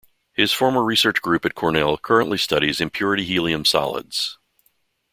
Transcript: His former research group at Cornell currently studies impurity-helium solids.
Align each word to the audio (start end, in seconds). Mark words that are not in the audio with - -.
His 0.33 0.51
former 0.51 0.83
research 0.83 1.21
group 1.21 1.45
at 1.45 1.53
Cornell 1.53 1.95
currently 1.95 2.39
studies 2.39 2.81
impurity-helium 2.81 3.65
solids. 3.65 4.39